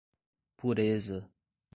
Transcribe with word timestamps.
Pureza 0.57 1.29